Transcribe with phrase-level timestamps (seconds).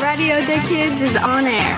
[0.00, 1.76] Radio the Kids is on air.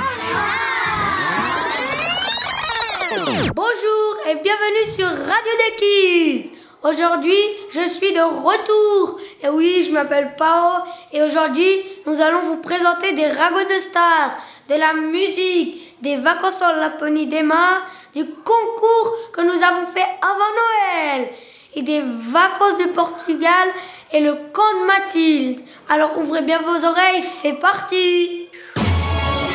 [3.55, 6.53] Bonjour et bienvenue sur Radio des Kids.
[6.85, 9.19] Aujourd'hui, je suis de retour.
[9.43, 14.37] Et oui, je m'appelle Pao et aujourd'hui, nous allons vous présenter des ragots de stars,
[14.69, 17.81] de la musique, des vacances en Laponie d'Emma,
[18.15, 21.29] du concours que nous avons fait avant Noël
[21.75, 23.69] et des vacances de Portugal
[24.13, 25.61] et le camp de Mathilde.
[25.89, 28.49] Alors ouvrez bien vos oreilles, c'est parti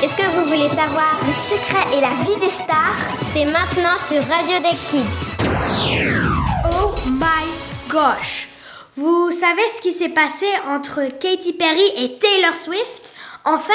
[0.04, 2.96] Est-ce que vous voulez savoir le secret et la vie des stars?
[3.32, 5.04] C'est maintenant sur Radio des Kids.
[6.66, 7.48] Oh my
[7.90, 8.48] gosh
[8.96, 13.14] Vous savez ce qui s'est passé entre Katy Perry et Taylor Swift?
[13.46, 13.74] En fait,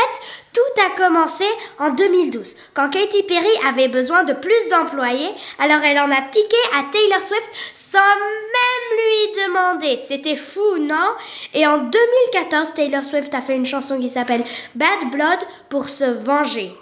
[0.53, 1.45] tout a commencé
[1.79, 6.57] en 2012, quand Katy Perry avait besoin de plus d'employés, alors elle en a piqué
[6.75, 9.97] à Taylor Swift sans même lui demander.
[9.97, 11.15] C'était fou, non?
[11.55, 16.05] Et en 2014, Taylor Swift a fait une chanson qui s'appelle Bad Blood pour se
[16.05, 16.73] venger.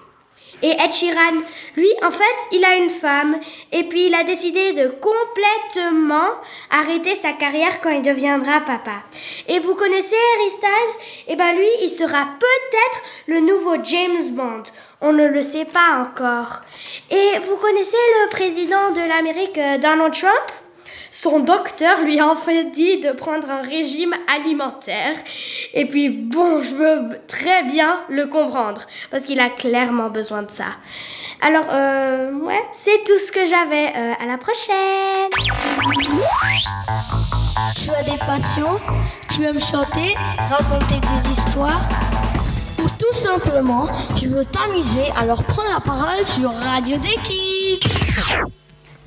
[0.62, 1.40] Et Ed Sheeran,
[1.76, 3.38] lui, en fait, il a une femme.
[3.72, 6.30] Et puis, il a décidé de complètement
[6.70, 9.02] arrêter sa carrière quand il deviendra papa.
[9.48, 11.04] Et vous connaissez Harry Styles?
[11.28, 14.64] Eh ben, lui, il sera peut-être le nouveau James Bond.
[15.00, 16.60] On ne le sait pas encore.
[17.10, 20.59] Et vous connaissez le président de l'Amérique, euh, Donald Trump?
[21.10, 25.16] Son docteur lui a en fait dit de prendre un régime alimentaire.
[25.74, 30.50] Et puis bon, je veux très bien le comprendre parce qu'il a clairement besoin de
[30.50, 30.66] ça.
[31.42, 33.92] Alors, euh, ouais, c'est tout ce que j'avais.
[33.96, 35.30] Euh, à la prochaine.
[37.76, 38.78] Tu as des passions
[39.30, 41.80] Tu aimes chanter Raconter des histoires
[42.78, 43.86] Ou tout simplement,
[44.16, 47.80] tu veux t'amuser, alors prends la parole sur Radio Kids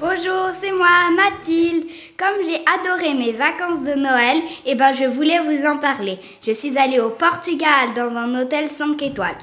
[0.05, 1.87] Bonjour, c'est moi, Mathilde.
[2.17, 6.19] Comme j'ai adoré mes vacances de Noël, eh ben je voulais vous en parler.
[6.45, 9.37] Je suis allée au Portugal dans un hôtel 5 étoiles.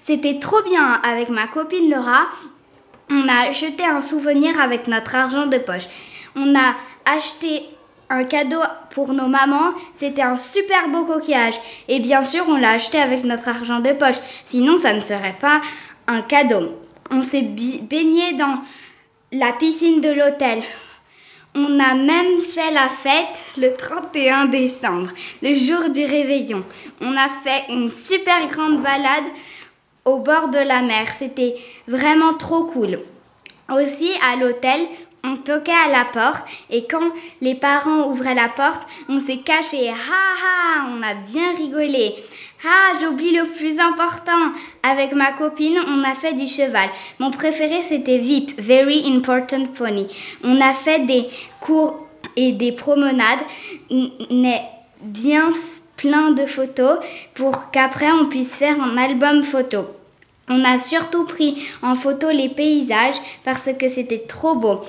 [0.00, 2.28] C'était trop bien avec ma copine Laura.
[3.10, 5.88] On a acheté un souvenir avec notre argent de poche.
[6.36, 7.64] On a acheté
[8.10, 8.60] un cadeau
[8.90, 9.74] pour nos mamans.
[9.92, 11.60] C'était un super beau coquillage.
[11.88, 14.20] Et bien sûr, on l'a acheté avec notre argent de poche.
[14.46, 15.60] Sinon, ça ne serait pas
[16.06, 16.78] un cadeau.
[17.10, 18.60] On s'est baigné dans
[19.32, 20.60] la piscine de l'hôtel.
[21.54, 25.10] On a même fait la fête le 31 décembre,
[25.42, 26.64] le jour du réveillon.
[27.00, 29.24] On a fait une super grande balade
[30.04, 31.06] au bord de la mer.
[31.16, 31.54] C'était
[31.86, 33.00] vraiment trop cool.
[33.70, 34.80] Aussi, à l'hôtel,
[35.24, 39.88] on toquait à la porte et quand les parents ouvraient la porte, on s'est caché.
[39.88, 42.14] Ha ha, on a bien rigolé.
[42.64, 44.52] Ah, j'oublie le plus important.
[44.82, 46.88] Avec ma copine, on a fait du cheval.
[47.18, 50.06] Mon préféré, c'était VIP, Very Important Pony.
[50.44, 51.26] On a fait des
[51.60, 53.40] cours et des promenades.
[55.02, 55.52] bien
[55.96, 56.98] plein de photos
[57.34, 59.99] pour qu'après on puisse faire un album photo.
[60.52, 64.80] On a surtout pris en photo les paysages parce que c'était trop beau.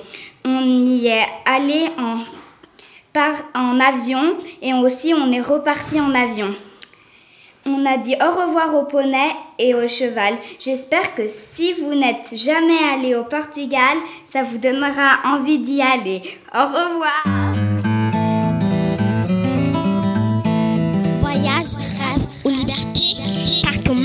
[0.44, 2.18] On y est allé en,
[3.12, 6.52] par, en avion et aussi on est reparti en avion.
[7.64, 10.34] On a dit au revoir au poney et au cheval.
[10.58, 13.98] J'espère que si vous n'êtes jamais allé au Portugal,
[14.32, 16.22] ça vous donnera envie d'y aller.
[16.52, 17.22] Au revoir.
[21.20, 21.76] Voyage,
[22.46, 22.51] ou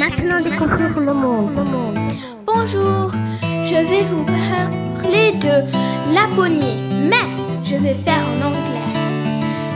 [0.09, 1.59] maintenant découvrir le monde.
[2.45, 7.27] Bonjour, je vais vous parler de Laponie, mais
[7.63, 8.77] je vais faire en anglais.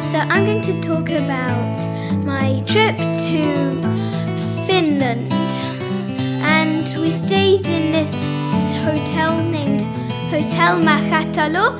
[0.09, 1.78] So I'm going to talk about
[2.25, 3.44] my trip to
[4.66, 5.31] Finland.
[6.44, 8.12] And we stayed in this
[8.86, 9.84] hotel named
[10.30, 11.78] Hotel Makatalo.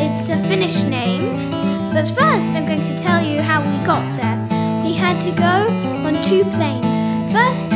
[0.00, 1.50] It's a Finnish name.
[1.92, 4.38] But first, I'm going to tell you how we got there.
[4.84, 5.66] We had to go
[6.06, 6.86] on two planes.
[7.32, 7.69] First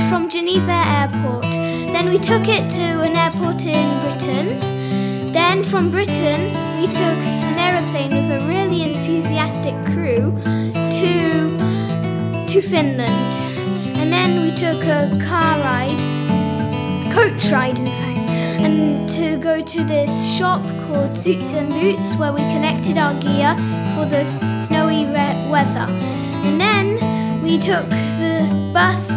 [0.54, 5.32] Geneva Airport, then we took it to an airport in Britain.
[5.32, 6.42] Then from Britain,
[6.80, 10.30] we took an aeroplane with a really enthusiastic crew
[11.00, 13.34] to to Finland.
[13.98, 15.98] And then we took a car ride,
[17.12, 18.30] coach ride in fact,
[18.62, 23.56] and to go to this shop called Suits and Boots where we collected our gear
[23.96, 24.24] for the
[24.68, 25.04] snowy
[25.50, 25.88] weather.
[26.46, 27.88] And then we took
[28.22, 29.13] the bus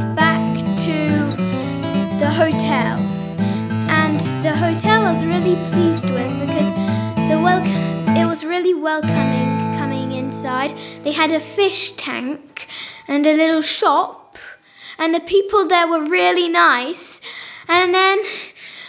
[5.66, 6.70] pleased with because
[7.30, 10.74] the welcome it was really welcoming coming inside.
[11.04, 12.68] They had a fish tank
[13.08, 14.38] and a little shop
[14.98, 17.22] and the people there were really nice.
[17.68, 18.20] And then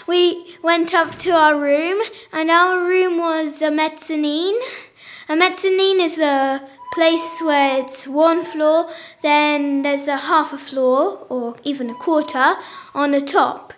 [0.06, 2.00] we went up to our room
[2.32, 4.58] and our room was a mezzanine.
[5.28, 8.88] A mezzanine is a place where it's one floor,
[9.22, 12.56] then there's a half a floor or even a quarter
[12.94, 13.72] on the top.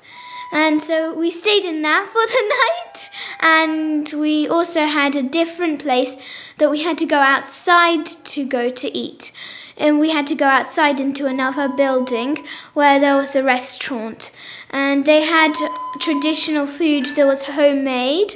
[0.53, 3.11] And so we stayed in that for the night,
[3.41, 6.17] and we also had a different place
[6.59, 9.33] that we had to go outside to go to eat.
[9.77, 12.45] And we had to go outside into another building
[12.75, 14.31] where there was a restaurant.
[14.71, 15.55] And they had
[15.99, 18.35] traditional food that was homemade,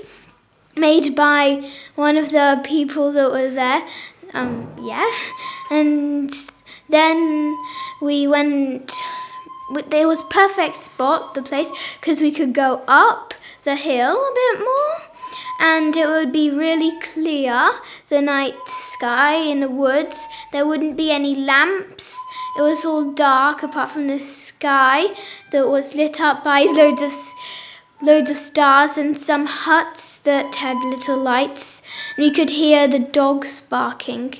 [0.74, 3.86] made by one of the people that were there.
[4.32, 5.10] Um, yeah.
[5.70, 6.32] And
[6.88, 7.56] then
[8.00, 8.92] we went
[9.88, 11.70] there was perfect spot the place
[12.00, 13.34] because we could go up
[13.64, 15.14] the hill a bit more
[15.60, 17.70] and it would be really clear
[18.08, 20.28] the night sky in the woods.
[20.52, 22.16] There wouldn't be any lamps.
[22.58, 25.14] It was all dark apart from the sky
[25.52, 27.12] that was lit up by loads of
[28.02, 31.82] loads of stars and some huts that had little lights
[32.16, 34.34] and you could hear the dogs barking.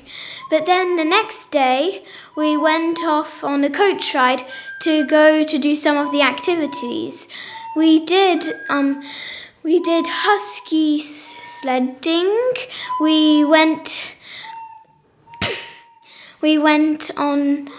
[0.49, 2.03] But then the next day
[2.35, 4.43] we went off on a coach ride
[4.81, 7.27] to go to do some of the activities.
[7.75, 9.01] We did um
[9.63, 12.31] we did husky sledding.
[13.01, 14.15] We went
[16.41, 17.69] we went on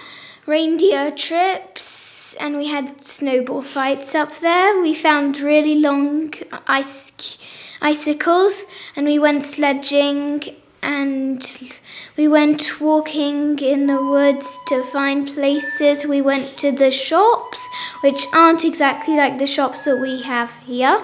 [0.46, 1.95] reindeer trips
[2.40, 4.80] and we had snowball fights up there.
[4.80, 6.32] We found really long
[6.66, 7.12] ice
[7.80, 10.42] icicles and we went sledging
[10.82, 11.42] and
[12.16, 16.06] we went walking in the woods to find places.
[16.06, 17.68] We went to the shops,
[18.02, 21.02] which aren't exactly like the shops that we have here.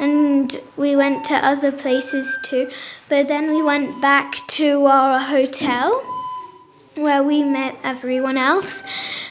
[0.00, 2.70] And we went to other places too.
[3.08, 6.17] But then we went back to our hotel
[6.98, 8.82] where we met everyone else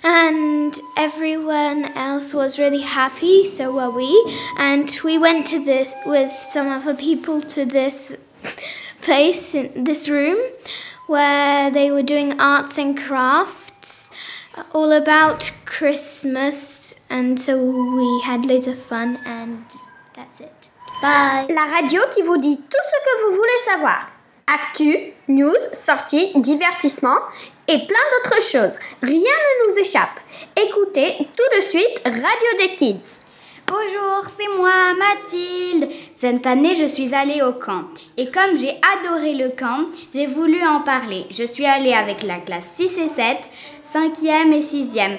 [0.03, 4.09] and everyone else was really happy so were we.
[4.57, 8.17] And we went to this with some other people to this
[9.01, 10.37] place in this room
[11.07, 14.09] where they were doing arts and crafts
[14.55, 19.63] uh, all about christmas and so we had loads of fun and
[20.13, 20.69] that's it.
[21.01, 21.45] Bye.
[21.49, 24.16] La radio qui vous dit tout ce que vous voulez savoir
[24.47, 27.17] actu, news, sorties, divertissement
[27.67, 28.79] et plein d'autres choses.
[29.01, 30.19] Rien ne nous échappe.
[30.55, 33.23] Écoutez tout de suite Radio des Kids.
[33.67, 35.89] Bonjour, c'est moi, Mathilde.
[36.13, 37.83] Cette année, je suis allée au camp.
[38.15, 41.25] Et comme j'ai adoré le camp, j'ai voulu en parler.
[41.31, 43.37] Je suis allée avec la classe 6 et 7,
[43.85, 45.17] 5e et 6e.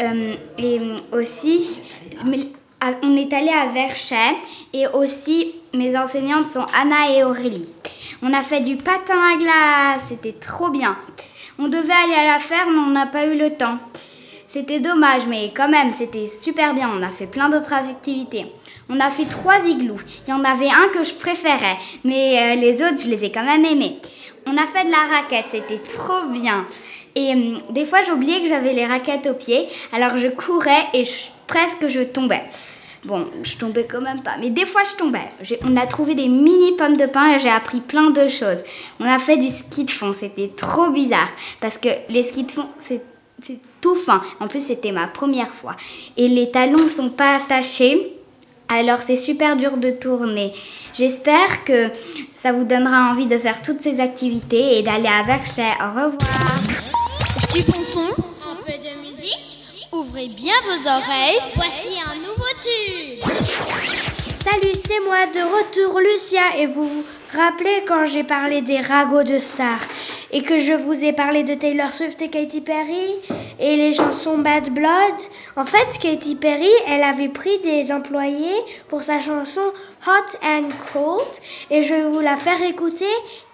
[0.00, 0.80] Euh, et
[1.12, 1.80] aussi,
[2.22, 4.36] on est allé à Verchet
[4.72, 7.72] et aussi mes enseignantes sont Anna et Aurélie.
[8.20, 10.96] On a fait du patin à glace, c'était trop bien.
[11.56, 13.78] On devait aller à la ferme, on n'a pas eu le temps.
[14.48, 16.90] C'était dommage, mais quand même, c'était super bien.
[16.92, 18.46] On a fait plein d'autres activités.
[18.88, 20.00] On a fait trois igloos.
[20.26, 23.30] Il y en avait un que je préférais, mais euh, les autres, je les ai
[23.30, 23.98] quand même aimés.
[24.46, 26.66] On a fait de la raquette, c'était trop bien.
[27.14, 31.04] Et hum, des fois, j'oubliais que j'avais les raquettes aux pieds, alors je courais et
[31.46, 32.42] presque je tombais.
[33.04, 34.36] Bon, je tombais quand même pas.
[34.40, 35.28] Mais des fois, je tombais.
[35.62, 38.62] On a trouvé des mini pommes de pain et j'ai appris plein de choses.
[38.98, 40.12] On a fait du ski de fond.
[40.12, 41.28] C'était trop bizarre.
[41.60, 43.02] Parce que les skis de fond, c'est
[43.80, 44.20] tout fin.
[44.40, 45.76] En plus, c'était ma première fois.
[46.16, 48.14] Et les talons sont pas attachés.
[48.68, 50.52] Alors, c'est super dur de tourner.
[50.92, 51.88] J'espère que
[52.36, 55.72] ça vous donnera envie de faire toutes ces activités et d'aller à Verchet.
[55.80, 56.12] Au revoir.
[57.54, 58.37] Du bon
[60.18, 63.22] Ouvrez bien vos oreilles, voici un nouveau tube.
[64.42, 67.04] Salut, c'est moi de retour Lucia et vous vous
[67.36, 69.86] rappelez quand j'ai parlé des ragots de stars
[70.32, 73.14] et que je vous ai parlé de Taylor Swift et Katy Perry
[73.60, 75.20] et les chansons Bad Blood?
[75.54, 78.58] En fait, Katy Perry, elle avait pris des employés
[78.88, 79.72] pour sa chanson
[80.04, 81.28] Hot and Cold
[81.70, 83.06] et je vais vous la faire écouter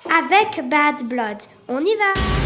[0.07, 1.43] avec Bad Blood.
[1.69, 2.44] On y va.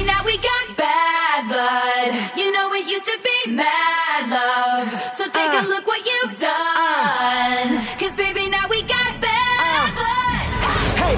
[0.00, 2.38] Baby, now we got bad blood.
[2.38, 5.14] You know it used to be mad love.
[5.14, 7.76] So take uh, a look what you've done.
[7.76, 10.40] Uh, Cause baby, now we got bad uh, blood.
[10.96, 11.16] Hey,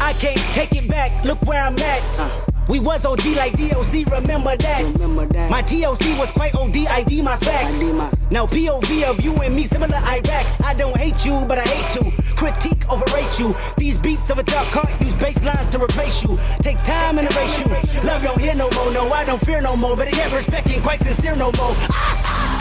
[0.00, 1.24] I can't take it back.
[1.24, 2.41] Look where I'm at.
[2.68, 4.84] We was OG like DOC, remember that.
[4.84, 5.50] remember that.
[5.50, 7.82] My TOC was quite OD, ID my facts.
[7.82, 8.12] ID my...
[8.30, 10.60] Now POV of you and me, similar Iraq.
[10.64, 13.54] I don't hate you, but I hate to critique, overrate you.
[13.76, 16.38] These beats of a dark cart use bass lines to replace you.
[16.60, 17.66] Take time and erase you.
[18.02, 19.96] Love don't hear no more, no, I don't fear no more.
[19.96, 21.74] But again, respect ain't quite sincere no more.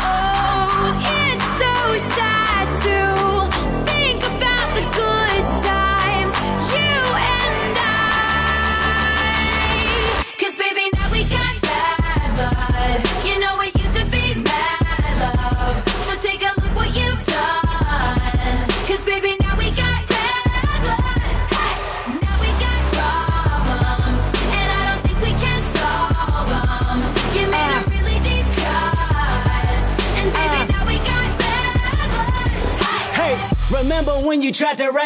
[0.03, 5.20] Oh, it's so sad to think about the good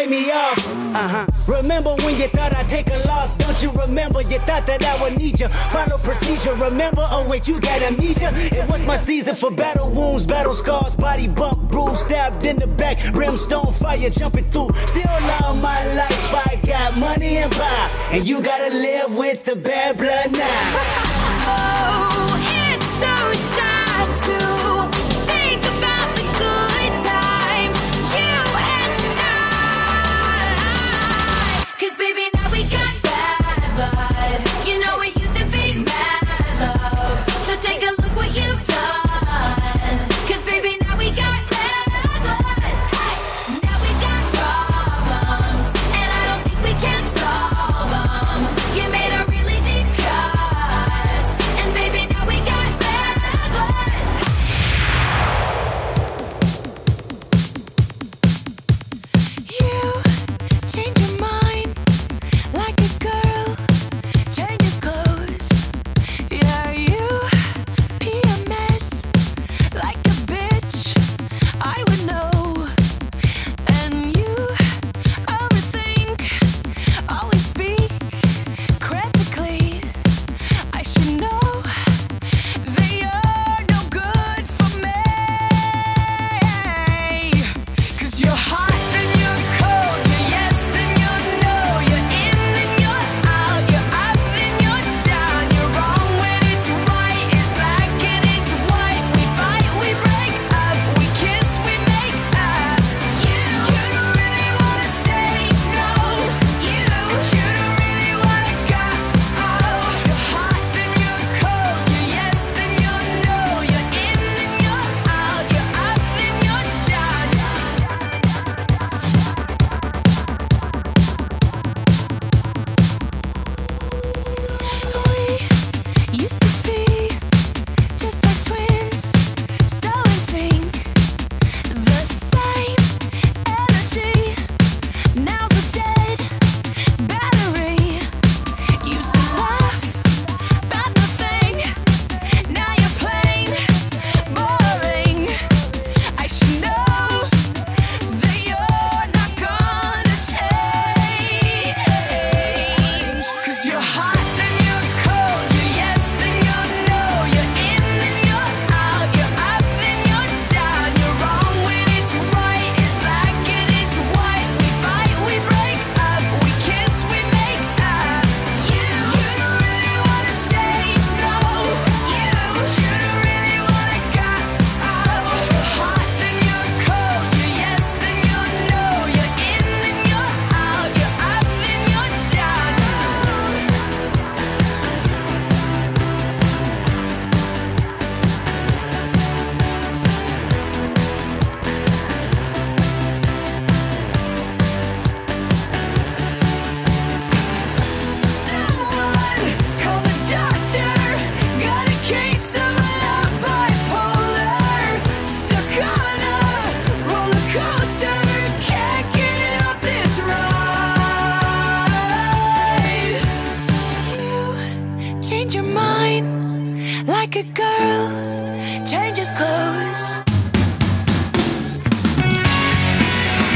[0.05, 0.67] write me off?
[0.95, 1.27] Uh huh.
[1.47, 3.33] Remember when you thought I'd take a loss?
[3.35, 4.21] Don't you remember?
[4.21, 5.47] You thought that I would need you.
[5.47, 6.53] Follow procedure.
[6.53, 7.05] Remember?
[7.11, 8.31] Oh wait, you got amnesia.
[8.33, 12.67] It was my season for battle wounds, battle scars, body bump, bruise, stabbed in the
[12.67, 14.69] back, brimstone fire jumping through.
[14.73, 16.33] Still love my life.
[16.33, 21.11] I got money and power, and you gotta live with the bad blood now.
[21.47, 22.14] Oh,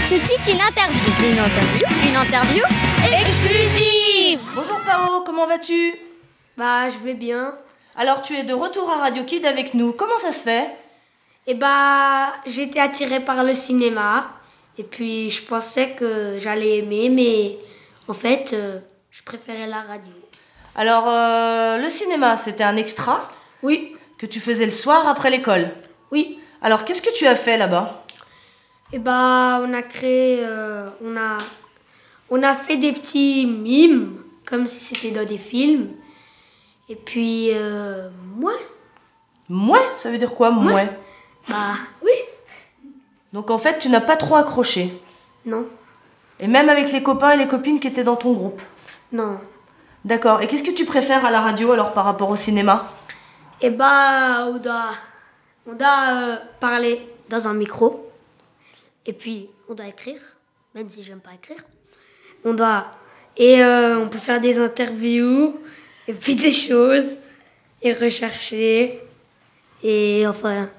[0.10, 1.00] Tout de suite, une interview.
[1.24, 2.64] Une interview Une interview
[3.22, 5.94] exclusive Bonjour Pao, comment vas-tu?
[6.58, 7.54] Bah, je vais bien.
[7.96, 10.68] Alors tu es de retour à Radio Kid avec nous, comment ça se fait?
[11.46, 14.32] Et bah, j'étais attirée par le cinéma.
[14.80, 17.58] Et puis, je pensais que j'allais aimer, mais
[18.08, 18.80] en fait, euh,
[19.12, 20.14] je préférais la radio.
[20.76, 23.28] Alors euh, le cinéma, c'était un extra?
[23.62, 25.70] Oui, que tu faisais le soir après l'école?
[26.12, 26.40] oui.
[26.62, 28.04] Alors qu'est-ce que tu as fait là-bas?
[28.92, 31.38] Et bah, on a créé, euh, on a,
[32.30, 35.90] on a fait des petits mimes, comme si c'était dans des films.
[36.90, 38.54] Et puis, euh, moi,
[39.48, 40.96] Mouais, ça veut dire quoi, mouais
[41.48, 42.12] bah, oui,
[43.34, 45.02] Donc en fait, tu n'as pas trop accroché.
[45.46, 45.66] non,
[46.40, 48.62] Et même avec les copains et les copines qui étaient dans ton groupe.
[49.12, 49.40] non.
[50.06, 50.42] D'accord.
[50.42, 52.88] Et qu'est-ce que tu préfères à la radio alors par rapport au cinéma?
[53.60, 54.92] Et bah, on doit,
[55.68, 58.09] on doit euh, parler dans un micro.
[59.06, 60.20] Et puis, on doit écrire,
[60.76, 61.64] même si j'aime pas écrire.
[62.46, 62.88] On doit.
[63.38, 65.60] Et euh, on peut faire des interviews,
[66.08, 67.18] et puis des choses,
[67.82, 69.00] et rechercher.
[69.84, 70.70] Et enfin,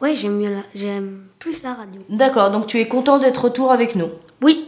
[0.00, 2.04] ouais, j'aime mieux la, j'aime plus la radio.
[2.08, 4.10] D'accord, donc tu es content d'être retour avec nous?
[4.42, 4.66] Oui.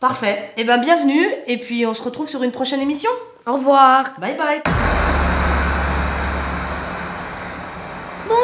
[0.00, 0.52] Parfait.
[0.58, 3.10] Eh ben bienvenue et puis on se retrouve sur une prochaine émission.
[3.46, 4.12] Au revoir.
[4.20, 4.62] Bye bye.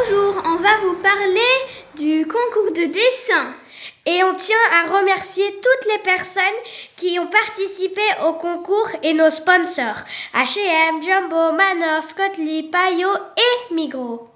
[0.01, 1.53] Bonjour, on va vous parler
[1.95, 3.53] du concours de dessin.
[4.07, 6.41] Et on tient à remercier toutes les personnes
[6.95, 10.01] qui ont participé au concours et nos sponsors
[10.33, 14.27] H&M, Jumbo, Manor, Scotly, Payo et Migros.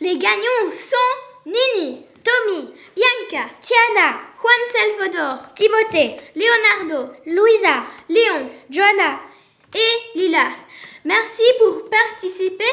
[0.00, 9.18] Les gagnants sont Nini, Tommy, Bianca, Tiana, Juan Salvador, Timothée, Leonardo, Louisa, Léon Joanna
[9.74, 10.46] et Lila.
[11.04, 12.64] Merci pour participer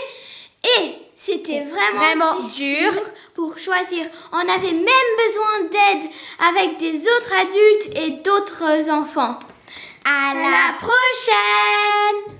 [0.63, 1.99] et c'était vraiment,
[2.33, 2.91] Vraiment dur.
[3.35, 4.05] pour choisir.
[4.31, 6.09] On avait même besoin d'aide
[6.49, 9.39] avec des autres adultes et d'autres enfants.
[10.05, 12.35] À la prochaine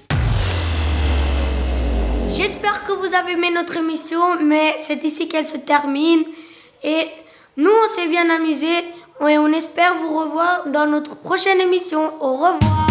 [2.32, 6.24] J'espère que vous avez aimé notre émission, mais c'est ici qu'elle se termine.
[6.84, 7.08] Et
[7.58, 8.84] nous, on s'est bien amusés
[9.28, 12.14] et on espère vous revoir dans notre prochaine émission.
[12.22, 12.89] Au revoir.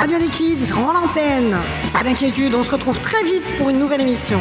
[0.00, 1.54] Radio des Kids rend l'antenne.
[1.92, 4.40] Pas d'inquiétude, on se retrouve très vite pour une nouvelle émission.